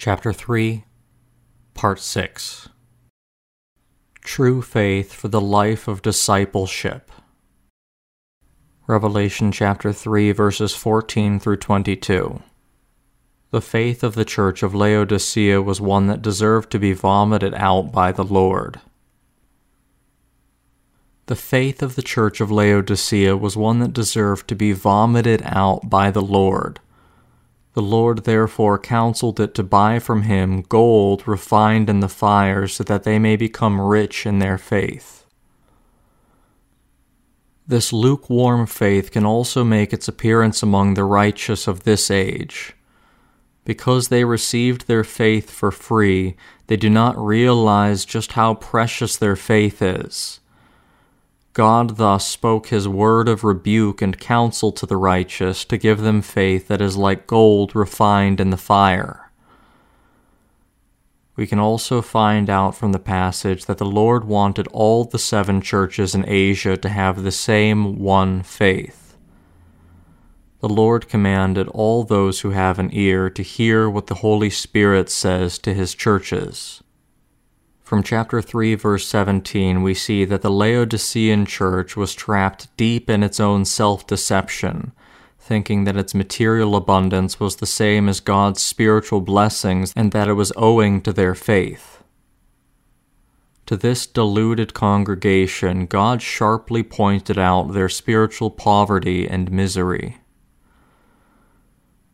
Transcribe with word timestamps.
Chapter 0.00 0.32
3, 0.32 0.84
Part 1.74 1.98
6 1.98 2.68
True 4.22 4.62
Faith 4.62 5.12
for 5.12 5.26
the 5.26 5.40
Life 5.40 5.88
of 5.88 6.02
Discipleship. 6.02 7.10
Revelation 8.86 9.50
chapter 9.50 9.92
3, 9.92 10.30
verses 10.30 10.76
14 10.76 11.40
through 11.40 11.56
22. 11.56 12.40
The 13.50 13.60
faith 13.60 14.04
of 14.04 14.14
the 14.14 14.24
church 14.24 14.62
of 14.62 14.72
Laodicea 14.72 15.60
was 15.60 15.80
one 15.80 16.06
that 16.06 16.22
deserved 16.22 16.70
to 16.70 16.78
be 16.78 16.92
vomited 16.92 17.54
out 17.54 17.90
by 17.90 18.12
the 18.12 18.22
Lord. 18.22 18.80
The 21.26 21.34
faith 21.34 21.82
of 21.82 21.96
the 21.96 22.02
church 22.02 22.40
of 22.40 22.52
Laodicea 22.52 23.36
was 23.36 23.56
one 23.56 23.80
that 23.80 23.94
deserved 23.94 24.46
to 24.46 24.54
be 24.54 24.70
vomited 24.70 25.42
out 25.44 25.90
by 25.90 26.12
the 26.12 26.22
Lord. 26.22 26.78
The 27.78 27.82
Lord 27.82 28.24
therefore 28.24 28.76
counseled 28.76 29.38
it 29.38 29.54
to 29.54 29.62
buy 29.62 30.00
from 30.00 30.22
him 30.22 30.62
gold 30.62 31.28
refined 31.28 31.88
in 31.88 32.00
the 32.00 32.08
fire, 32.08 32.66
so 32.66 32.82
that 32.82 33.04
they 33.04 33.20
may 33.20 33.36
become 33.36 33.80
rich 33.80 34.26
in 34.26 34.40
their 34.40 34.58
faith. 34.58 35.24
This 37.68 37.92
lukewarm 37.92 38.66
faith 38.66 39.12
can 39.12 39.24
also 39.24 39.62
make 39.62 39.92
its 39.92 40.08
appearance 40.08 40.60
among 40.60 40.94
the 40.94 41.04
righteous 41.04 41.68
of 41.68 41.84
this 41.84 42.10
age. 42.10 42.74
Because 43.64 44.08
they 44.08 44.24
received 44.24 44.88
their 44.88 45.04
faith 45.04 45.48
for 45.48 45.70
free, 45.70 46.34
they 46.66 46.76
do 46.76 46.90
not 46.90 47.16
realize 47.16 48.04
just 48.04 48.32
how 48.32 48.54
precious 48.54 49.16
their 49.16 49.36
faith 49.36 49.80
is. 49.80 50.40
God 51.58 51.96
thus 51.96 52.24
spoke 52.24 52.68
his 52.68 52.86
word 52.86 53.28
of 53.28 53.42
rebuke 53.42 54.00
and 54.00 54.20
counsel 54.20 54.70
to 54.70 54.86
the 54.86 54.96
righteous 54.96 55.64
to 55.64 55.76
give 55.76 56.02
them 56.02 56.22
faith 56.22 56.68
that 56.68 56.80
is 56.80 56.96
like 56.96 57.26
gold 57.26 57.74
refined 57.74 58.38
in 58.38 58.50
the 58.50 58.56
fire. 58.56 59.32
We 61.34 61.48
can 61.48 61.58
also 61.58 62.00
find 62.00 62.48
out 62.48 62.76
from 62.76 62.92
the 62.92 63.00
passage 63.00 63.66
that 63.66 63.78
the 63.78 63.84
Lord 63.84 64.24
wanted 64.24 64.68
all 64.68 65.02
the 65.04 65.18
seven 65.18 65.60
churches 65.60 66.14
in 66.14 66.24
Asia 66.28 66.76
to 66.76 66.88
have 66.88 67.24
the 67.24 67.32
same 67.32 67.98
one 67.98 68.44
faith. 68.44 69.16
The 70.60 70.68
Lord 70.68 71.08
commanded 71.08 71.66
all 71.70 72.04
those 72.04 72.42
who 72.42 72.50
have 72.50 72.78
an 72.78 72.90
ear 72.92 73.28
to 73.30 73.42
hear 73.42 73.90
what 73.90 74.06
the 74.06 74.22
Holy 74.22 74.50
Spirit 74.50 75.10
says 75.10 75.58
to 75.58 75.74
his 75.74 75.96
churches. 75.96 76.84
From 77.88 78.02
chapter 78.02 78.42
3, 78.42 78.74
verse 78.74 79.08
17, 79.08 79.82
we 79.82 79.94
see 79.94 80.26
that 80.26 80.42
the 80.42 80.50
Laodicean 80.50 81.46
church 81.46 81.96
was 81.96 82.14
trapped 82.14 82.68
deep 82.76 83.08
in 83.08 83.22
its 83.22 83.40
own 83.40 83.64
self 83.64 84.06
deception, 84.06 84.92
thinking 85.38 85.84
that 85.84 85.96
its 85.96 86.14
material 86.14 86.76
abundance 86.76 87.40
was 87.40 87.56
the 87.56 87.66
same 87.66 88.06
as 88.06 88.20
God's 88.20 88.60
spiritual 88.60 89.22
blessings 89.22 89.94
and 89.96 90.12
that 90.12 90.28
it 90.28 90.34
was 90.34 90.52
owing 90.54 91.00
to 91.00 91.14
their 91.14 91.34
faith. 91.34 92.02
To 93.64 93.74
this 93.74 94.06
deluded 94.06 94.74
congregation, 94.74 95.86
God 95.86 96.20
sharply 96.20 96.82
pointed 96.82 97.38
out 97.38 97.72
their 97.72 97.88
spiritual 97.88 98.50
poverty 98.50 99.26
and 99.26 99.50
misery 99.50 100.18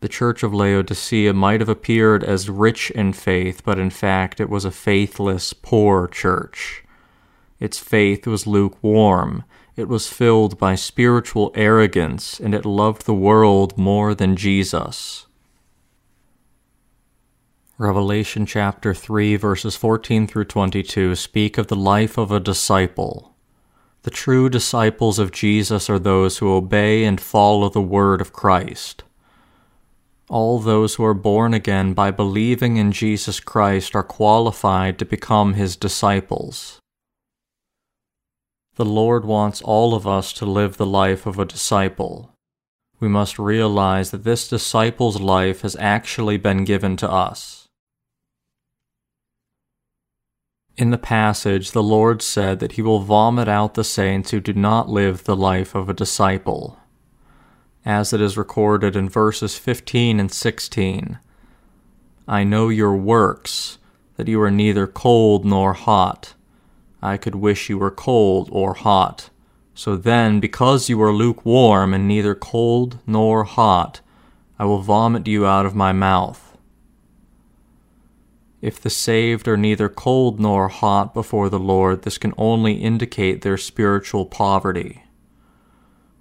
the 0.04 0.08
church 0.08 0.42
of 0.42 0.52
Laodicea 0.52 1.32
might 1.32 1.62
have 1.62 1.68
appeared 1.70 2.22
as 2.22 2.50
rich 2.50 2.90
in 2.90 3.14
faith, 3.14 3.62
but 3.64 3.78
in 3.78 3.88
fact 3.88 4.38
it 4.38 4.50
was 4.50 4.66
a 4.66 4.70
faithless, 4.70 5.54
poor 5.54 6.06
church. 6.06 6.84
Its 7.58 7.78
faith 7.78 8.26
was 8.26 8.46
lukewarm, 8.46 9.44
it 9.76 9.88
was 9.88 10.06
filled 10.06 10.58
by 10.58 10.74
spiritual 10.74 11.50
arrogance, 11.54 12.38
and 12.38 12.54
it 12.54 12.66
loved 12.66 13.06
the 13.06 13.14
world 13.14 13.78
more 13.78 14.14
than 14.14 14.36
Jesus. 14.36 15.24
Revelation 17.78 18.44
chapter 18.44 18.92
3, 18.92 19.36
verses 19.36 19.74
14 19.74 20.26
through 20.26 20.44
22 20.44 21.14
speak 21.14 21.56
of 21.56 21.68
the 21.68 21.76
life 21.76 22.18
of 22.18 22.30
a 22.30 22.38
disciple. 22.38 23.34
The 24.02 24.10
true 24.10 24.50
disciples 24.50 25.18
of 25.18 25.32
Jesus 25.32 25.88
are 25.88 25.98
those 25.98 26.36
who 26.36 26.52
obey 26.52 27.04
and 27.04 27.18
follow 27.18 27.70
the 27.70 27.80
word 27.80 28.20
of 28.20 28.34
Christ. 28.34 29.02
All 30.28 30.58
those 30.58 30.94
who 30.94 31.04
are 31.04 31.14
born 31.14 31.52
again 31.52 31.92
by 31.92 32.10
believing 32.10 32.78
in 32.78 32.92
Jesus 32.92 33.40
Christ 33.40 33.94
are 33.94 34.02
qualified 34.02 34.98
to 34.98 35.04
become 35.04 35.54
his 35.54 35.76
disciples. 35.76 36.80
The 38.76 38.86
Lord 38.86 39.24
wants 39.24 39.60
all 39.60 39.94
of 39.94 40.06
us 40.06 40.32
to 40.34 40.46
live 40.46 40.76
the 40.76 40.86
life 40.86 41.26
of 41.26 41.38
a 41.38 41.44
disciple. 41.44 42.32
We 43.00 43.08
must 43.08 43.38
realize 43.38 44.10
that 44.10 44.24
this 44.24 44.48
disciple's 44.48 45.20
life 45.20 45.60
has 45.60 45.76
actually 45.76 46.38
been 46.38 46.64
given 46.64 46.96
to 46.96 47.10
us. 47.10 47.68
In 50.76 50.90
the 50.90 50.98
passage, 50.98 51.70
the 51.70 51.82
Lord 51.82 52.22
said 52.22 52.58
that 52.58 52.72
He 52.72 52.82
will 52.82 53.00
vomit 53.00 53.46
out 53.46 53.74
the 53.74 53.84
saints 53.84 54.30
who 54.30 54.40
do 54.40 54.54
not 54.54 54.88
live 54.88 55.24
the 55.24 55.36
life 55.36 55.74
of 55.74 55.88
a 55.88 55.94
disciple 55.94 56.78
as 57.84 58.12
it 58.12 58.20
is 58.20 58.36
recorded 58.36 58.96
in 58.96 59.08
verses 59.08 59.58
15 59.58 60.18
and 60.18 60.32
16. 60.32 61.18
I 62.26 62.44
know 62.44 62.68
your 62.68 62.96
works, 62.96 63.78
that 64.16 64.28
you 64.28 64.40
are 64.40 64.50
neither 64.50 64.86
cold 64.86 65.44
nor 65.44 65.74
hot. 65.74 66.34
I 67.02 67.16
could 67.16 67.34
wish 67.34 67.68
you 67.68 67.78
were 67.78 67.90
cold 67.90 68.48
or 68.50 68.74
hot. 68.74 69.28
So 69.74 69.96
then, 69.96 70.40
because 70.40 70.88
you 70.88 71.02
are 71.02 71.12
lukewarm 71.12 71.92
and 71.92 72.08
neither 72.08 72.34
cold 72.34 72.98
nor 73.06 73.44
hot, 73.44 74.00
I 74.58 74.64
will 74.64 74.80
vomit 74.80 75.26
you 75.26 75.46
out 75.46 75.66
of 75.66 75.74
my 75.74 75.92
mouth. 75.92 76.56
If 78.62 78.80
the 78.80 78.88
saved 78.88 79.46
are 79.46 79.58
neither 79.58 79.90
cold 79.90 80.40
nor 80.40 80.68
hot 80.68 81.12
before 81.12 81.50
the 81.50 81.58
Lord, 81.58 82.02
this 82.02 82.16
can 82.16 82.32
only 82.38 82.74
indicate 82.74 83.42
their 83.42 83.58
spiritual 83.58 84.24
poverty. 84.24 85.03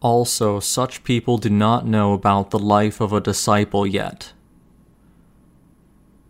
Also, 0.03 0.59
such 0.59 1.05
people 1.05 1.37
do 1.37 1.49
not 1.49 1.87
know 1.87 2.11
about 2.11 2.49
the 2.51 2.59
life 2.59 2.99
of 2.99 3.13
a 3.13 3.21
disciple 3.21 3.87
yet. 3.87 4.33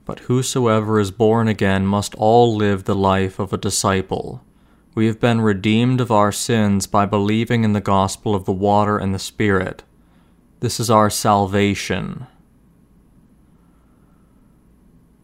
But 0.06 0.20
whosoever 0.20 1.00
is 1.00 1.10
born 1.10 1.48
again 1.48 1.88
must 1.88 2.14
all 2.16 2.56
live 2.56 2.84
the 2.84 2.94
life 2.94 3.40
of 3.40 3.52
a 3.52 3.58
disciple. 3.58 4.44
We 4.94 5.08
have 5.08 5.20
been 5.20 5.42
redeemed 5.42 6.02
of 6.02 6.12
our 6.12 6.32
sins 6.32 6.86
by 6.86 7.08
believing 7.08 7.64
in 7.64 7.74
the 7.74 7.82
gospel 7.82 8.36
of 8.36 8.46
the 8.46 8.52
water 8.52 9.00
and 9.00 9.12
the 9.12 9.18
Spirit. 9.18 9.82
This 10.60 10.80
is 10.80 10.92
our 10.92 11.10
salvation. 11.10 12.28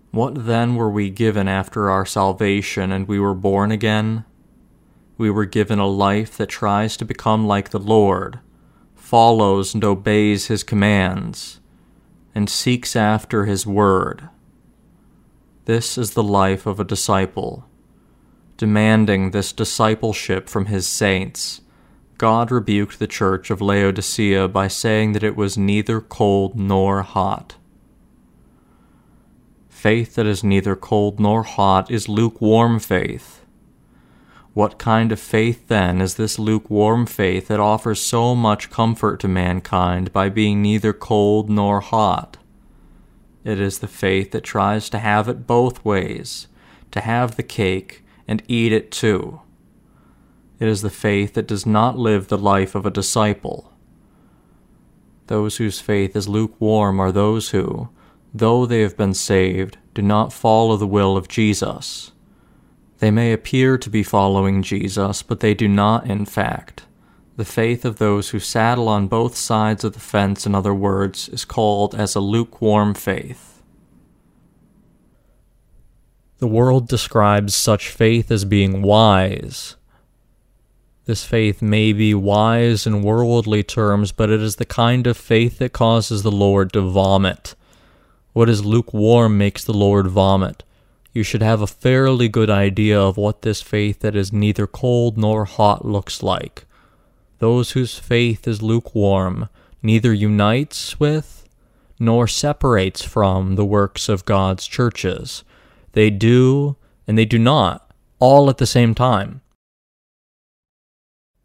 What 0.10 0.48
then 0.48 0.74
were 0.74 0.90
we 0.90 1.12
given 1.12 1.48
after 1.48 1.92
our 1.92 2.06
salvation 2.06 2.92
and 2.92 3.08
we 3.08 3.20
were 3.20 3.36
born 3.36 3.72
again? 3.72 4.26
We 5.20 5.30
were 5.30 5.46
given 5.46 5.80
a 5.80 5.86
life 5.86 6.38
that 6.38 6.48
tries 6.48 6.96
to 6.96 7.04
become 7.04 7.46
like 7.46 7.70
the 7.70 7.78
Lord, 7.78 8.40
follows 8.96 9.74
and 9.74 9.84
obeys 9.84 10.48
His 10.48 10.64
commands, 10.64 11.60
and 12.34 12.50
seeks 12.50 12.96
after 12.96 13.44
His 13.44 13.68
word. 13.68 14.30
This 15.66 15.98
is 15.98 16.12
the 16.12 16.24
life 16.24 16.66
of 16.66 16.80
a 16.80 16.86
disciple. 16.86 17.68
Demanding 18.56 19.32
this 19.32 19.52
discipleship 19.52 20.48
from 20.48 20.68
His 20.68 20.88
saints, 20.88 21.60
God 22.18 22.50
rebuked 22.50 22.98
the 22.98 23.06
church 23.06 23.50
of 23.50 23.62
Laodicea 23.62 24.48
by 24.48 24.70
saying 24.70 25.12
that 25.12 25.24
it 25.24 25.36
was 25.36 25.58
neither 25.58 26.00
cold 26.00 26.58
nor 26.58 27.02
hot. 27.02 27.58
Faith 29.68 30.16
that 30.16 30.26
is 30.26 30.46
neither 30.46 30.78
cold 30.78 31.20
nor 31.20 31.44
hot 31.44 31.92
is 31.92 32.08
lukewarm 32.08 32.80
faith 32.80 33.39
what 34.60 34.78
kind 34.78 35.14
of 35.14 35.20
faith 35.22 35.70
then 35.70 36.02
is 36.02 36.16
this 36.16 36.38
lukewarm 36.38 37.06
faith 37.06 37.48
that 37.48 37.62
offers 37.62 38.02
so 38.02 38.36
much 38.36 38.70
comfort 38.70 39.18
to 39.18 39.26
mankind 39.26 40.12
by 40.12 40.28
being 40.28 40.62
neither 40.62 40.92
cold 40.92 41.50
nor 41.50 41.80
hot? 41.80 42.36
It 43.46 43.58
is 43.58 43.80
the 43.80 43.88
faith 43.88 44.32
that 44.32 44.44
tries 44.44 44.90
to 44.90 45.00
have 45.00 45.30
it 45.30 45.48
both 45.48 45.86
ways, 45.86 46.50
to 46.92 47.00
have 47.00 47.38
the 47.38 47.44
cake 47.44 48.04
and 48.28 48.44
eat 48.50 48.74
it 48.74 48.92
too. 48.92 49.40
It 50.60 50.68
is 50.68 50.82
the 50.82 50.90
faith 50.90 51.36
that 51.36 51.48
does 51.48 51.66
not 51.66 51.98
live 51.98 52.28
the 52.28 52.38
life 52.38 52.76
of 52.76 52.86
a 52.86 52.92
disciple. 52.92 53.72
Those 55.28 55.56
whose 55.56 55.80
faith 55.80 56.18
is 56.18 56.28
lukewarm 56.28 57.00
are 57.00 57.14
those 57.14 57.52
who, 57.52 57.88
though 58.34 58.66
they 58.66 58.82
have 58.82 58.98
been 58.98 59.14
saved, 59.14 59.78
do 59.94 60.02
not 60.02 60.34
follow 60.34 60.76
the 60.76 60.86
will 60.86 61.16
of 61.16 61.30
Jesus. 61.30 62.12
They 63.00 63.12
may 63.12 63.32
appear 63.32 63.78
to 63.78 63.90
be 63.90 64.04
following 64.04 64.62
Jesus, 64.62 65.24
but 65.24 65.40
they 65.40 65.54
do 65.54 65.68
not, 65.68 66.06
in 66.06 66.26
fact. 66.26 66.84
The 67.38 67.46
faith 67.46 67.86
of 67.86 67.98
those 67.98 68.30
who 68.30 68.40
saddle 68.40 68.90
on 68.90 69.08
both 69.08 69.36
sides 69.36 69.86
of 69.86 69.94
the 69.94 70.00
fence, 70.00 70.46
in 70.46 70.54
other 70.54 70.74
words, 70.74 71.30
is 71.30 71.46
called 71.46 71.96
as 71.96 72.14
a 72.14 72.20
lukewarm 72.20 72.94
faith. 72.94 73.62
The 76.40 76.48
world 76.48 76.88
describes 76.88 77.56
such 77.56 77.90
faith 77.90 78.30
as 78.32 78.44
being 78.44 78.82
wise. 78.82 79.78
This 81.06 81.26
faith 81.26 81.62
may 81.62 81.92
be 81.92 82.14
wise 82.14 82.86
in 82.86 83.02
worldly 83.02 83.64
terms, 83.64 84.12
but 84.12 84.30
it 84.30 84.42
is 84.42 84.58
the 84.58 84.66
kind 84.66 85.08
of 85.08 85.18
faith 85.18 85.58
that 85.58 85.74
causes 85.74 86.24
the 86.24 86.32
Lord 86.32 86.72
to 86.74 86.82
vomit 86.82 87.56
What 88.34 88.48
is 88.48 88.64
lukewarm 88.64 89.38
makes 89.38 89.64
the 89.64 89.74
Lord 89.74 90.08
vomit. 90.08 90.64
You 91.12 91.24
should 91.24 91.42
have 91.42 91.62
a 91.62 91.68
fairly 91.68 92.30
good 92.30 92.50
idea 92.50 93.00
of 93.00 93.18
what 93.18 93.42
this 93.42 93.62
faith 93.62 94.00
that 94.02 94.16
is 94.16 94.32
neither 94.32 94.68
cold 94.68 95.18
nor 95.18 95.46
hot 95.46 95.86
looks 95.86 96.22
like. 96.22 96.66
Those 97.40 97.72
whose 97.72 97.98
faith 97.98 98.48
is 98.48 98.62
lukewarm 98.62 99.50
neither 99.82 100.14
unites 100.14 101.00
with 101.00 101.48
nor 102.00 102.28
separates 102.28 103.04
from 103.04 103.56
the 103.56 103.66
works 103.66 104.08
of 104.08 104.26
God's 104.26 104.68
churches. 104.68 105.44
They 105.94 106.10
do 106.10 106.78
and 107.08 107.18
they 107.18 107.26
do 107.26 107.40
not, 107.40 107.92
all 108.20 108.50
at 108.50 108.58
the 108.58 108.68
same 108.68 108.94
time. 108.94 109.42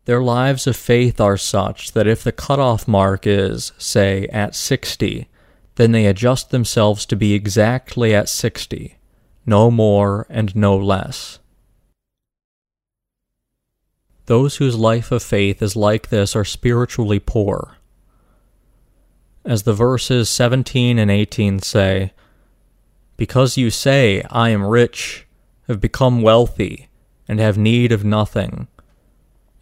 Their 0.04 0.22
lives 0.22 0.66
of 0.66 0.76
faith 0.76 1.20
are 1.20 1.38
such 1.38 1.92
that 1.92 2.06
if 2.06 2.22
the 2.22 2.32
cutoff 2.32 2.86
mark 2.86 3.26
is, 3.26 3.72
say, 3.78 4.26
at 4.28 4.54
60, 4.54 5.26
then 5.76 5.92
they 5.92 6.06
adjust 6.06 6.50
themselves 6.50 7.06
to 7.06 7.16
be 7.16 7.32
exactly 7.32 8.14
at 8.14 8.28
60, 8.28 8.98
no 9.46 9.70
more 9.70 10.26
and 10.28 10.54
no 10.56 10.76
less. 10.76 11.38
Those 14.26 14.56
whose 14.56 14.76
life 14.76 15.12
of 15.12 15.22
faith 15.22 15.60
is 15.60 15.76
like 15.76 16.08
this 16.08 16.34
are 16.34 16.44
spiritually 16.44 17.18
poor. 17.18 17.76
As 19.44 19.64
the 19.64 19.74
verses 19.74 20.30
17 20.30 20.98
and 20.98 21.10
18 21.10 21.58
say, 21.60 22.12
Because 23.18 23.58
you 23.58 23.70
say, 23.70 24.22
I 24.30 24.48
am 24.48 24.64
rich, 24.64 25.26
have 25.68 25.80
become 25.80 26.22
wealthy, 26.22 26.88
and 27.28 27.38
have 27.38 27.58
need 27.58 27.92
of 27.92 28.04
nothing, 28.04 28.68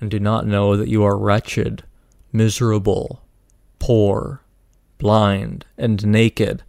and 0.01 0.09
do 0.11 0.21
not 0.21 0.47
know 0.47 0.77
that 0.77 0.89
you 0.89 1.03
are 1.03 1.19
wretched, 1.19 1.83
miserable, 2.33 3.23
poor, 3.81 4.43
blind, 4.99 5.67
and 5.77 6.07
naked, 6.07 6.63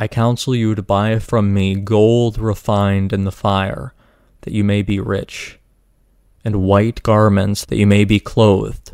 I 0.00 0.06
counsel 0.06 0.54
you 0.54 0.76
to 0.76 0.82
buy 0.82 1.18
from 1.18 1.52
me 1.52 1.74
gold 1.74 2.38
refined 2.38 3.12
in 3.12 3.24
the 3.24 3.32
fire, 3.32 3.94
that 4.42 4.52
you 4.52 4.62
may 4.62 4.82
be 4.82 5.00
rich, 5.00 5.58
and 6.44 6.62
white 6.62 7.02
garments, 7.02 7.64
that 7.64 7.78
you 7.78 7.86
may 7.86 8.04
be 8.04 8.20
clothed, 8.20 8.92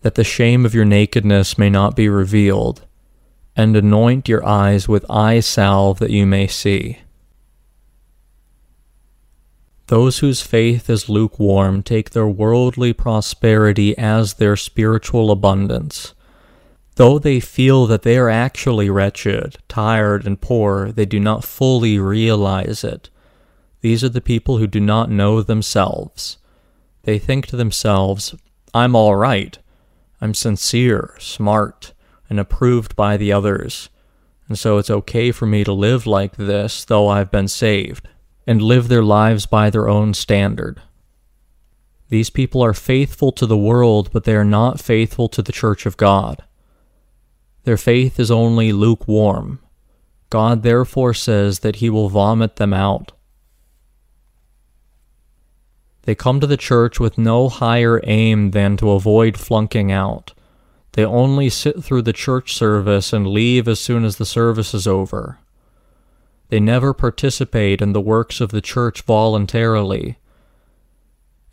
that 0.00 0.14
the 0.14 0.24
shame 0.24 0.64
of 0.64 0.74
your 0.74 0.86
nakedness 0.86 1.58
may 1.58 1.68
not 1.68 1.94
be 1.94 2.08
revealed, 2.08 2.86
and 3.54 3.76
anoint 3.76 4.30
your 4.30 4.42
eyes 4.46 4.88
with 4.88 5.04
eye 5.10 5.40
salve 5.40 5.98
that 5.98 6.10
you 6.10 6.24
may 6.24 6.46
see. 6.46 7.00
Those 9.88 10.20
whose 10.20 10.40
faith 10.40 10.88
is 10.88 11.10
lukewarm 11.10 11.82
take 11.82 12.10
their 12.10 12.28
worldly 12.28 12.94
prosperity 12.94 13.98
as 13.98 14.34
their 14.34 14.56
spiritual 14.56 15.30
abundance. 15.30 16.14
Though 17.00 17.18
they 17.18 17.40
feel 17.40 17.86
that 17.86 18.02
they 18.02 18.18
are 18.18 18.28
actually 18.28 18.90
wretched, 18.90 19.56
tired, 19.68 20.26
and 20.26 20.38
poor, 20.38 20.92
they 20.92 21.06
do 21.06 21.18
not 21.18 21.46
fully 21.46 21.98
realize 21.98 22.84
it. 22.84 23.08
These 23.80 24.04
are 24.04 24.10
the 24.10 24.20
people 24.20 24.58
who 24.58 24.66
do 24.66 24.80
not 24.80 25.10
know 25.10 25.40
themselves. 25.40 26.36
They 27.04 27.18
think 27.18 27.46
to 27.46 27.56
themselves, 27.56 28.34
I'm 28.74 28.94
all 28.94 29.16
right. 29.16 29.58
I'm 30.20 30.34
sincere, 30.34 31.14
smart, 31.18 31.94
and 32.28 32.38
approved 32.38 32.94
by 32.96 33.16
the 33.16 33.32
others, 33.32 33.88
and 34.46 34.58
so 34.58 34.76
it's 34.76 34.90
okay 34.90 35.32
for 35.32 35.46
me 35.46 35.64
to 35.64 35.72
live 35.72 36.06
like 36.06 36.36
this, 36.36 36.84
though 36.84 37.08
I've 37.08 37.30
been 37.30 37.48
saved 37.48 38.08
and 38.46 38.60
live 38.60 38.88
their 38.88 39.02
lives 39.02 39.46
by 39.46 39.70
their 39.70 39.88
own 39.88 40.12
standard. 40.12 40.82
These 42.10 42.28
people 42.28 42.62
are 42.62 42.74
faithful 42.74 43.32
to 43.32 43.46
the 43.46 43.56
world, 43.56 44.10
but 44.12 44.24
they 44.24 44.36
are 44.36 44.44
not 44.44 44.80
faithful 44.80 45.30
to 45.30 45.40
the 45.40 45.50
church 45.50 45.86
of 45.86 45.96
God. 45.96 46.44
Their 47.64 47.76
faith 47.76 48.18
is 48.18 48.30
only 48.30 48.72
lukewarm. 48.72 49.60
God 50.30 50.62
therefore 50.62 51.12
says 51.12 51.60
that 51.60 51.76
he 51.76 51.90
will 51.90 52.08
vomit 52.08 52.56
them 52.56 52.72
out. 52.72 53.12
They 56.02 56.14
come 56.14 56.40
to 56.40 56.46
the 56.46 56.56
church 56.56 56.98
with 56.98 57.18
no 57.18 57.48
higher 57.48 58.00
aim 58.04 58.52
than 58.52 58.76
to 58.78 58.92
avoid 58.92 59.36
flunking 59.36 59.92
out. 59.92 60.32
They 60.92 61.04
only 61.04 61.50
sit 61.50 61.84
through 61.84 62.02
the 62.02 62.12
church 62.12 62.54
service 62.54 63.12
and 63.12 63.26
leave 63.26 63.68
as 63.68 63.78
soon 63.78 64.04
as 64.04 64.16
the 64.16 64.24
service 64.24 64.74
is 64.74 64.86
over. 64.86 65.38
They 66.48 66.58
never 66.58 66.92
participate 66.92 67.80
in 67.80 67.92
the 67.92 68.00
works 68.00 68.40
of 68.40 68.50
the 68.50 68.60
church 68.60 69.02
voluntarily. 69.02 70.18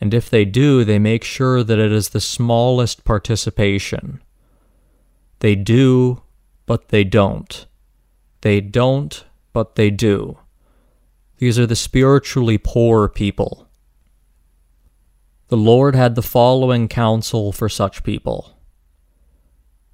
And 0.02 0.14
if 0.14 0.30
they 0.30 0.46
do, 0.46 0.84
they 0.84 0.98
make 0.98 1.24
sure 1.24 1.64
that 1.64 1.80
it 1.80 1.92
is 1.92 2.10
the 2.10 2.22
smallest 2.22 3.04
participation. 3.04 4.22
They 5.40 5.56
do, 5.56 6.22
but 6.66 6.90
they 6.90 7.04
don't. 7.04 7.66
They 8.42 8.62
don't, 8.62 9.24
but 9.54 9.76
they 9.76 9.90
do. 9.90 10.38
These 11.38 11.60
are 11.60 11.68
the 11.68 11.76
spiritually 11.76 12.58
poor 12.58 13.08
people. 13.08 13.68
The 15.50 15.58
Lord 15.58 15.96
had 15.96 16.16
the 16.16 16.22
following 16.22 16.88
counsel 16.88 17.52
for 17.52 17.70
such 17.70 18.04
people. 18.04 18.58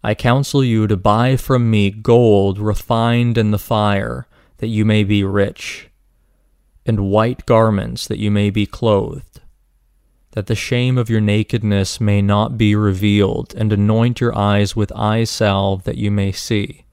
I 0.04 0.16
counsel 0.16 0.64
you 0.64 0.88
to 0.88 0.98
buy 0.98 1.38
from 1.38 1.70
me 1.70 1.92
gold 1.92 2.60
refined 2.60 3.38
in 3.38 3.52
the 3.52 3.60
fire, 3.60 4.28
that 4.58 4.68
you 4.68 4.84
may 4.84 5.04
be 5.04 5.24
rich, 5.24 5.90
and 6.86 7.10
white 7.10 7.46
garments 7.46 8.08
that 8.08 8.20
you 8.20 8.32
may 8.32 8.50
be 8.50 8.66
clothed, 8.66 9.42
that 10.34 10.48
the 10.48 10.56
shame 10.56 10.98
of 10.98 11.10
your 11.12 11.22
nakedness 11.22 12.02
may 12.02 12.22
not 12.22 12.58
be 12.58 12.76
revealed, 12.76 13.54
and 13.56 13.72
anoint 13.72 14.20
your 14.20 14.36
eyes 14.36 14.76
with 14.76 14.92
eye 14.96 15.24
salve 15.24 15.84
that 15.84 15.98
you 15.98 16.10
may 16.10 16.32
see. 16.32 16.86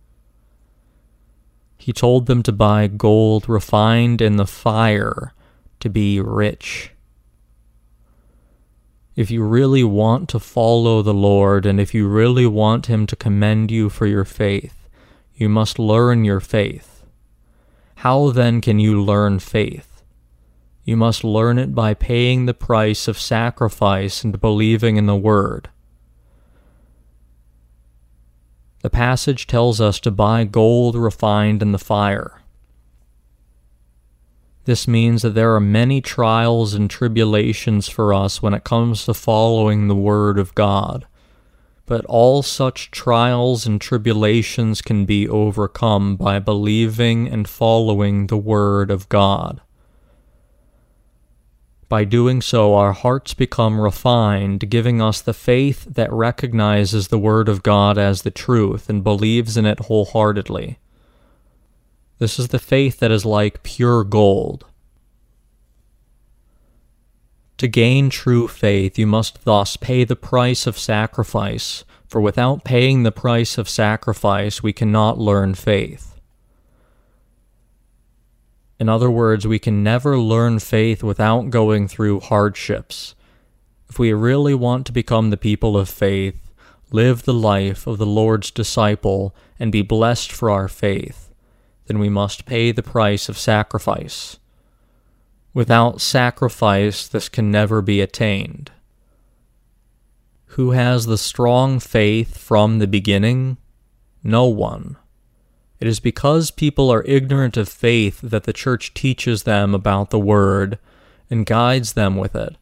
He 1.78 1.94
told 1.94 2.26
them 2.26 2.42
to 2.42 2.52
buy 2.52 2.86
gold 2.86 3.48
refined 3.48 4.20
in 4.20 4.36
the 4.36 4.46
fire 4.46 5.32
to 5.80 5.88
be 5.88 6.20
rich. 6.20 6.92
If 9.16 9.30
you 9.30 9.42
really 9.42 9.84
want 9.84 10.28
to 10.28 10.38
follow 10.38 11.00
the 11.00 11.14
Lord, 11.14 11.64
and 11.64 11.80
if 11.80 11.94
you 11.94 12.06
really 12.06 12.46
want 12.46 12.86
Him 12.86 13.06
to 13.06 13.16
commend 13.16 13.70
you 13.70 13.88
for 13.88 14.06
your 14.06 14.26
faith, 14.26 14.86
you 15.34 15.48
must 15.48 15.78
learn 15.78 16.26
your 16.26 16.40
faith. 16.40 17.04
How 17.96 18.30
then 18.30 18.60
can 18.60 18.78
you 18.78 19.02
learn 19.02 19.38
faith? 19.38 19.89
You 20.84 20.96
must 20.96 21.24
learn 21.24 21.58
it 21.58 21.74
by 21.74 21.94
paying 21.94 22.46
the 22.46 22.54
price 22.54 23.06
of 23.08 23.18
sacrifice 23.18 24.24
and 24.24 24.40
believing 24.40 24.96
in 24.96 25.06
the 25.06 25.16
Word. 25.16 25.68
The 28.82 28.90
passage 28.90 29.46
tells 29.46 29.80
us 29.80 30.00
to 30.00 30.10
buy 30.10 30.44
gold 30.44 30.96
refined 30.96 31.62
in 31.62 31.72
the 31.72 31.78
fire. 31.78 32.40
This 34.64 34.88
means 34.88 35.22
that 35.22 35.34
there 35.34 35.54
are 35.54 35.60
many 35.60 36.00
trials 36.00 36.74
and 36.74 36.88
tribulations 36.88 37.88
for 37.88 38.14
us 38.14 38.40
when 38.40 38.54
it 38.54 38.64
comes 38.64 39.04
to 39.04 39.14
following 39.14 39.88
the 39.88 39.96
Word 39.96 40.38
of 40.38 40.54
God 40.54 41.06
but 41.90 42.04
all 42.04 42.40
such 42.40 42.92
trials 42.92 43.66
and 43.66 43.80
tribulations 43.80 44.80
can 44.80 45.04
be 45.04 45.28
overcome 45.28 46.14
by 46.14 46.38
believing 46.38 47.26
and 47.26 47.48
following 47.48 48.28
the 48.28 48.36
Word 48.36 48.92
of 48.92 49.08
God. 49.08 49.60
By 51.90 52.04
doing 52.04 52.40
so, 52.40 52.76
our 52.76 52.92
hearts 52.92 53.34
become 53.34 53.80
refined, 53.80 54.70
giving 54.70 55.02
us 55.02 55.20
the 55.20 55.34
faith 55.34 55.84
that 55.86 56.12
recognizes 56.12 57.08
the 57.08 57.18
Word 57.18 57.48
of 57.48 57.64
God 57.64 57.98
as 57.98 58.22
the 58.22 58.30
truth 58.30 58.88
and 58.88 59.02
believes 59.02 59.56
in 59.56 59.66
it 59.66 59.80
wholeheartedly. 59.80 60.78
This 62.20 62.38
is 62.38 62.48
the 62.48 62.60
faith 62.60 63.00
that 63.00 63.10
is 63.10 63.26
like 63.26 63.64
pure 63.64 64.04
gold. 64.04 64.66
To 67.58 67.66
gain 67.66 68.08
true 68.08 68.46
faith, 68.46 68.96
you 68.96 69.08
must 69.08 69.44
thus 69.44 69.76
pay 69.76 70.04
the 70.04 70.14
price 70.14 70.68
of 70.68 70.78
sacrifice, 70.78 71.84
for 72.06 72.20
without 72.20 72.62
paying 72.62 73.02
the 73.02 73.10
price 73.10 73.58
of 73.58 73.68
sacrifice, 73.68 74.62
we 74.62 74.72
cannot 74.72 75.18
learn 75.18 75.54
faith. 75.54 76.19
In 78.80 78.88
other 78.88 79.10
words, 79.10 79.46
we 79.46 79.58
can 79.58 79.82
never 79.82 80.18
learn 80.18 80.58
faith 80.58 81.02
without 81.02 81.50
going 81.50 81.86
through 81.86 82.20
hardships. 82.20 83.14
If 83.90 83.98
we 83.98 84.14
really 84.14 84.54
want 84.54 84.86
to 84.86 84.92
become 84.92 85.28
the 85.28 85.36
people 85.36 85.76
of 85.76 85.90
faith, 85.90 86.50
live 86.90 87.24
the 87.24 87.34
life 87.34 87.86
of 87.86 87.98
the 87.98 88.06
Lord's 88.06 88.50
disciple, 88.50 89.34
and 89.58 89.70
be 89.70 89.82
blessed 89.82 90.32
for 90.32 90.48
our 90.50 90.66
faith, 90.66 91.30
then 91.88 91.98
we 91.98 92.08
must 92.08 92.46
pay 92.46 92.72
the 92.72 92.82
price 92.82 93.28
of 93.28 93.36
sacrifice. 93.36 94.38
Without 95.52 96.00
sacrifice, 96.00 97.06
this 97.06 97.28
can 97.28 97.50
never 97.50 97.82
be 97.82 98.00
attained. 98.00 98.70
Who 100.54 100.70
has 100.70 101.04
the 101.04 101.18
strong 101.18 101.80
faith 101.80 102.38
from 102.38 102.78
the 102.78 102.86
beginning? 102.86 103.58
No 104.24 104.46
one. 104.46 104.96
It 105.80 105.88
is 105.88 105.98
because 105.98 106.50
people 106.50 106.90
are 106.90 107.02
ignorant 107.04 107.56
of 107.56 107.68
faith 107.68 108.20
that 108.20 108.44
the 108.44 108.52
Church 108.52 108.92
teaches 108.94 109.44
them 109.44 109.74
about 109.74 110.10
the 110.10 110.18
Word 110.20 110.78
and 111.30 111.46
guides 111.46 111.94
them 111.94 112.16
with 112.16 112.36
it. 112.36 112.56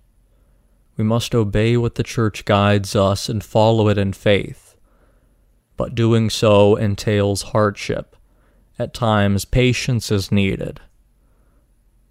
We 0.96 1.04
must 1.04 1.34
obey 1.34 1.76
what 1.76 1.96
the 1.96 2.02
Church 2.04 2.44
guides 2.44 2.94
us 2.94 3.28
and 3.28 3.42
follow 3.42 3.88
it 3.88 3.98
in 3.98 4.12
faith. 4.12 4.76
but 5.78 5.94
doing 5.94 6.28
so 6.28 6.76
entails 6.76 7.42
hardship. 7.42 8.14
At 8.78 8.92
times, 8.92 9.46
patience 9.46 10.12
is 10.12 10.30
needed. 10.30 10.80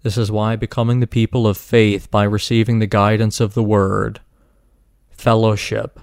This 0.02 0.16
is 0.16 0.32
why 0.32 0.56
becoming 0.56 0.98
the 1.00 1.06
people 1.06 1.46
of 1.46 1.56
faith 1.56 2.10
by 2.10 2.24
receiving 2.24 2.78
the 2.78 2.86
guidance 2.86 3.40
of 3.40 3.54
the 3.54 3.62
Word, 3.62 4.20
fellowship, 5.10 6.00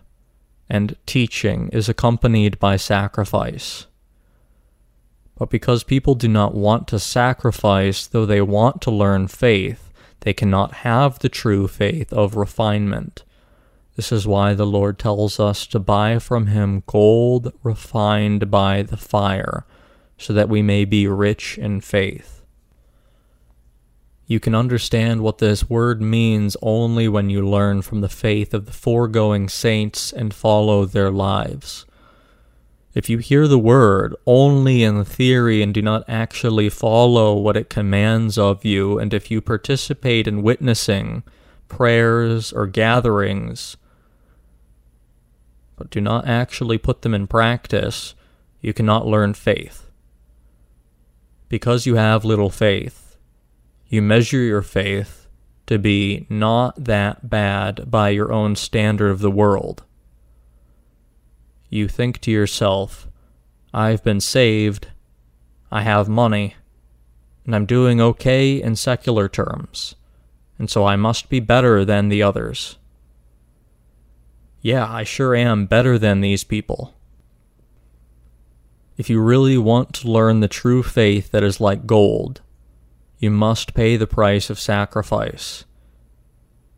and 0.69 0.95
teaching 1.05 1.69
is 1.73 1.89
accompanied 1.89 2.59
by 2.59 2.77
sacrifice. 2.77 3.87
But 5.37 5.49
because 5.49 5.83
people 5.83 6.15
do 6.15 6.27
not 6.27 6.55
want 6.55 6.87
to 6.89 6.99
sacrifice, 6.99 8.07
though 8.07 8.25
they 8.25 8.41
want 8.41 8.81
to 8.83 8.91
learn 8.91 9.27
faith, 9.27 9.91
they 10.21 10.33
cannot 10.33 10.73
have 10.75 11.19
the 11.19 11.29
true 11.29 11.67
faith 11.67 12.11
of 12.13 12.35
refinement. 12.35 13.23
This 13.95 14.11
is 14.11 14.27
why 14.27 14.53
the 14.53 14.65
Lord 14.65 14.97
tells 14.97 15.39
us 15.39 15.67
to 15.67 15.79
buy 15.79 16.19
from 16.19 16.47
him 16.47 16.83
gold 16.85 17.53
refined 17.63 18.49
by 18.49 18.81
the 18.81 18.97
fire, 18.97 19.65
so 20.17 20.33
that 20.33 20.49
we 20.49 20.61
may 20.61 20.85
be 20.85 21.07
rich 21.07 21.57
in 21.57 21.81
faith. 21.81 22.43
You 24.27 24.39
can 24.39 24.55
understand 24.55 25.21
what 25.21 25.37
this 25.37 25.69
word 25.69 26.01
means 26.01 26.57
only 26.61 27.07
when 27.07 27.29
you 27.29 27.47
learn 27.47 27.83
from 27.83 28.01
the 28.01 28.09
faith 28.09 28.53
of 28.53 28.65
the 28.65 28.73
foregoing 28.73 29.47
saints 29.47 30.11
and 30.11 30.33
follow 30.33 30.85
their 30.85 31.11
lives. 31.11 31.85
If 32.95 33.09
you 33.09 33.17
hear 33.17 33.45
the 33.45 33.59
word 33.59 34.15
only 34.25 34.81
in 34.81 35.03
theory 35.03 35.61
and 35.61 35.73
do 35.73 35.81
not 35.81 36.05
actually 36.07 36.69
follow 36.69 37.35
what 37.35 37.57
it 37.57 37.69
commands 37.69 38.37
of 38.37 38.63
you, 38.63 38.97
and 38.97 39.13
if 39.13 39.29
you 39.29 39.41
participate 39.41 40.29
in 40.29 40.41
witnessing, 40.41 41.23
prayers, 41.67 42.53
or 42.53 42.67
gatherings, 42.67 43.75
but 45.75 45.89
do 45.89 45.99
not 45.99 46.25
actually 46.25 46.77
put 46.77 47.01
them 47.01 47.13
in 47.13 47.27
practice, 47.27 48.15
you 48.61 48.73
cannot 48.73 49.05
learn 49.05 49.33
faith. 49.33 49.89
Because 51.49 51.85
you 51.85 51.95
have 51.95 52.23
little 52.23 52.49
faith, 52.49 53.17
you 53.89 54.01
measure 54.01 54.37
your 54.37 54.61
faith 54.61 55.27
to 55.67 55.77
be 55.77 56.27
not 56.29 56.85
that 56.85 57.29
bad 57.29 57.91
by 57.91 58.07
your 58.07 58.31
own 58.31 58.55
standard 58.55 59.09
of 59.09 59.19
the 59.19 59.29
world 59.29 59.83
you 61.75 61.87
think 61.87 62.19
to 62.21 62.31
yourself, 62.31 63.07
I've 63.73 64.03
been 64.03 64.21
saved, 64.21 64.87
I 65.71 65.81
have 65.81 66.07
money, 66.09 66.55
and 67.45 67.55
I'm 67.55 67.65
doing 67.65 68.01
okay 68.01 68.61
in 68.61 68.75
secular 68.75 69.27
terms, 69.27 69.95
and 70.57 70.69
so 70.69 70.85
I 70.85 70.95
must 70.95 71.29
be 71.29 71.39
better 71.39 71.85
than 71.85 72.09
the 72.09 72.23
others. 72.23 72.77
Yeah, 74.61 74.91
I 74.91 75.03
sure 75.03 75.35
am 75.35 75.67
better 75.67 75.99
than 75.99 76.21
these 76.21 76.43
people. 76.43 76.95
If 78.97 79.09
you 79.09 79.21
really 79.21 79.57
want 79.57 79.93
to 79.95 80.09
learn 80.09 80.39
the 80.39 80.47
true 80.47 80.81
faith 80.81 81.31
that 81.31 81.43
is 81.43 81.59
like 81.59 81.85
gold, 81.85 82.41
you 83.19 83.29
must 83.29 83.73
pay 83.73 83.97
the 83.97 84.07
price 84.07 84.49
of 84.49 84.59
sacrifice. 84.59 85.65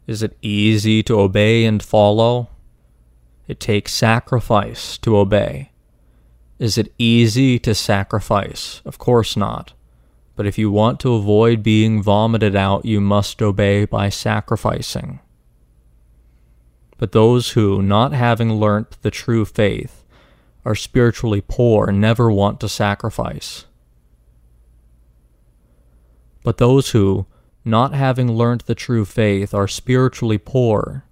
Is 0.07 0.23
it 0.23 0.37
easy 0.41 1.03
to 1.03 1.19
obey 1.19 1.65
and 1.65 1.81
follow? 1.83 2.49
It 3.47 3.59
takes 3.59 3.93
sacrifice 3.93 4.97
to 4.99 5.17
obey. 5.17 5.71
Is 6.59 6.77
it 6.77 6.93
easy 6.97 7.59
to 7.59 7.73
sacrifice? 7.73 8.81
Of 8.83 8.97
course 8.97 9.37
not. 9.37 9.73
But 10.35 10.45
if 10.45 10.57
you 10.57 10.69
want 10.69 10.99
to 11.01 11.13
avoid 11.13 11.63
being 11.63 12.01
vomited 12.01 12.55
out, 12.55 12.85
you 12.85 12.99
must 12.99 13.41
obey 13.41 13.85
by 13.85 14.09
sacrificing. 14.09 15.19
But 16.97 17.11
those 17.11 17.51
who, 17.51 17.81
not 17.81 18.11
having 18.11 18.53
learnt 18.53 19.01
the 19.01 19.11
true 19.11 19.45
faith, 19.45 20.03
are 20.65 20.75
spiritually 20.75 21.41
poor 21.41 21.91
never 21.91 22.29
want 22.29 22.59
to 22.59 22.69
sacrifice. 22.69 23.65
But 26.43 26.57
those 26.57 26.89
who, 26.89 27.25
not 27.63 27.93
having 27.93 28.31
learnt 28.31 28.65
the 28.65 28.75
true 28.75 29.05
faith, 29.05 29.53
are 29.53 29.67
spiritually 29.67 30.37
poor 30.37 31.06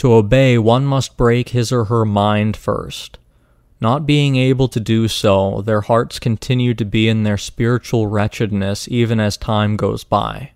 to 0.00 0.14
obey, 0.14 0.56
one 0.56 0.86
must 0.86 1.18
break 1.18 1.50
his 1.50 1.70
or 1.70 1.84
her 1.84 2.06
mind 2.06 2.56
first. 2.56 3.18
Not 3.82 4.06
being 4.06 4.36
able 4.36 4.66
to 4.68 4.80
do 4.80 5.08
so, 5.08 5.60
their 5.60 5.82
hearts 5.82 6.18
continue 6.18 6.72
to 6.74 6.86
be 6.86 7.06
in 7.06 7.22
their 7.22 7.36
spiritual 7.36 8.06
wretchedness 8.06 8.88
even 8.88 9.20
as 9.20 9.36
time 9.36 9.76
goes 9.76 10.02
by. 10.02 10.52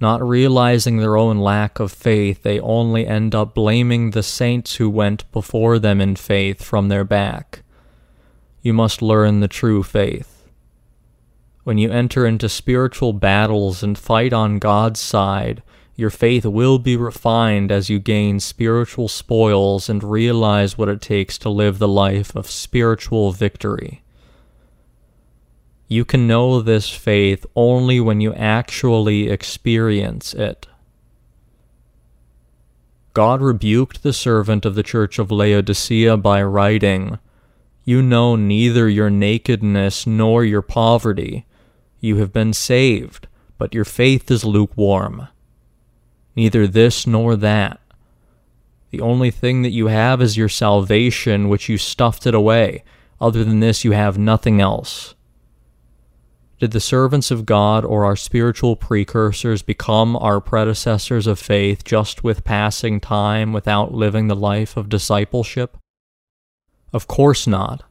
Not 0.00 0.26
realizing 0.26 0.96
their 0.96 1.18
own 1.18 1.38
lack 1.38 1.78
of 1.78 1.92
faith, 1.92 2.42
they 2.42 2.58
only 2.60 3.06
end 3.06 3.34
up 3.34 3.54
blaming 3.54 4.10
the 4.10 4.22
saints 4.22 4.76
who 4.76 4.88
went 4.88 5.30
before 5.30 5.78
them 5.78 6.00
in 6.00 6.16
faith 6.16 6.62
from 6.62 6.88
their 6.88 7.04
back. 7.04 7.60
You 8.62 8.72
must 8.72 9.02
learn 9.02 9.40
the 9.40 9.48
true 9.48 9.82
faith. 9.82 10.48
When 11.64 11.76
you 11.76 11.90
enter 11.90 12.26
into 12.26 12.48
spiritual 12.48 13.12
battles 13.12 13.82
and 13.82 13.98
fight 13.98 14.32
on 14.32 14.58
God's 14.58 15.00
side, 15.00 15.62
your 15.96 16.10
faith 16.10 16.44
will 16.44 16.78
be 16.78 16.96
refined 16.96 17.70
as 17.70 17.88
you 17.88 18.00
gain 18.00 18.40
spiritual 18.40 19.06
spoils 19.06 19.88
and 19.88 20.02
realize 20.02 20.76
what 20.76 20.88
it 20.88 21.00
takes 21.00 21.38
to 21.38 21.48
live 21.48 21.78
the 21.78 21.88
life 21.88 22.34
of 22.34 22.50
spiritual 22.50 23.30
victory. 23.30 24.02
You 25.86 26.04
can 26.04 26.26
know 26.26 26.60
this 26.60 26.90
faith 26.90 27.46
only 27.54 28.00
when 28.00 28.20
you 28.20 28.34
actually 28.34 29.28
experience 29.28 30.34
it. 30.34 30.66
God 33.12 33.40
rebuked 33.40 34.02
the 34.02 34.12
servant 34.12 34.64
of 34.64 34.74
the 34.74 34.82
church 34.82 35.20
of 35.20 35.30
Laodicea 35.30 36.16
by 36.16 36.42
writing, 36.42 37.20
You 37.84 38.02
know 38.02 38.34
neither 38.34 38.88
your 38.88 39.10
nakedness 39.10 40.08
nor 40.08 40.44
your 40.44 40.62
poverty. 40.62 41.46
You 42.00 42.16
have 42.16 42.32
been 42.32 42.52
saved, 42.52 43.28
but 43.56 43.72
your 43.72 43.84
faith 43.84 44.28
is 44.32 44.44
lukewarm 44.44 45.28
neither 46.36 46.66
this 46.66 47.06
nor 47.06 47.36
that. 47.36 47.80
The 48.90 49.00
only 49.00 49.30
thing 49.30 49.62
that 49.62 49.72
you 49.72 49.88
have 49.88 50.22
is 50.22 50.36
your 50.36 50.48
salvation, 50.48 51.48
which 51.48 51.68
you 51.68 51.78
stuffed 51.78 52.26
it 52.26 52.34
away. 52.34 52.84
Other 53.20 53.42
than 53.42 53.60
this, 53.60 53.84
you 53.84 53.92
have 53.92 54.18
nothing 54.18 54.60
else. 54.60 55.14
Did 56.60 56.70
the 56.70 56.80
servants 56.80 57.30
of 57.30 57.46
God 57.46 57.84
or 57.84 58.04
our 58.04 58.14
spiritual 58.14 58.76
precursors 58.76 59.62
become 59.62 60.16
our 60.16 60.40
predecessors 60.40 61.26
of 61.26 61.38
faith 61.38 61.84
just 61.84 62.22
with 62.22 62.44
passing 62.44 63.00
time 63.00 63.52
without 63.52 63.92
living 63.92 64.28
the 64.28 64.36
life 64.36 64.76
of 64.76 64.88
discipleship? 64.88 65.76
Of 66.92 67.08
course 67.08 67.46
not. 67.46 67.82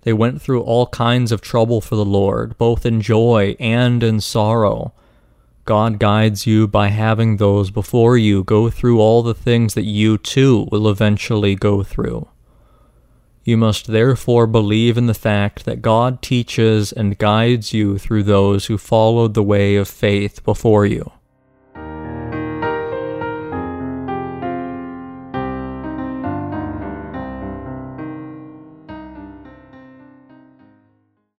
They 0.00 0.12
went 0.14 0.40
through 0.40 0.62
all 0.62 0.86
kinds 0.86 1.30
of 1.30 1.42
trouble 1.42 1.80
for 1.80 1.96
the 1.96 2.04
Lord, 2.04 2.56
both 2.56 2.86
in 2.86 3.02
joy 3.02 3.54
and 3.60 4.02
in 4.02 4.20
sorrow 4.20 4.94
God 5.64 6.00
guides 6.00 6.46
you 6.46 6.66
by 6.66 6.88
having 6.88 7.36
those 7.36 7.70
before 7.70 8.16
you 8.16 8.42
go 8.42 8.68
through 8.68 9.00
all 9.00 9.22
the 9.22 9.34
things 9.34 9.74
that 9.74 9.84
you 9.84 10.18
too 10.18 10.68
will 10.72 10.88
eventually 10.88 11.54
go 11.54 11.82
through. 11.84 12.28
You 13.44 13.56
must 13.56 13.86
therefore 13.86 14.46
believe 14.46 14.98
in 14.98 15.06
the 15.06 15.14
fact 15.14 15.64
that 15.64 15.82
God 15.82 16.22
teaches 16.22 16.92
and 16.92 17.18
guides 17.18 17.72
you 17.72 17.98
through 17.98 18.24
those 18.24 18.66
who 18.66 18.78
followed 18.78 19.34
the 19.34 19.42
way 19.42 19.76
of 19.76 19.88
faith 19.88 20.44
before 20.44 20.86
you. 20.86 21.12